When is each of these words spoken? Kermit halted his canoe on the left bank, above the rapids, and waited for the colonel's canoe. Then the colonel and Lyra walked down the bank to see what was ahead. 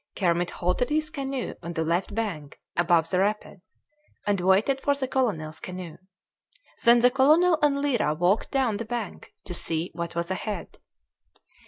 Kermit 0.15 0.49
halted 0.49 0.89
his 0.89 1.11
canoe 1.11 1.53
on 1.61 1.73
the 1.73 1.83
left 1.85 2.15
bank, 2.15 2.59
above 2.75 3.11
the 3.11 3.19
rapids, 3.19 3.83
and 4.25 4.41
waited 4.41 4.81
for 4.81 4.95
the 4.95 5.07
colonel's 5.07 5.59
canoe. 5.59 5.97
Then 6.83 7.01
the 7.01 7.11
colonel 7.11 7.59
and 7.61 7.79
Lyra 7.83 8.15
walked 8.15 8.49
down 8.49 8.77
the 8.77 8.85
bank 8.85 9.31
to 9.45 9.53
see 9.53 9.91
what 9.93 10.15
was 10.15 10.31
ahead. 10.31 10.79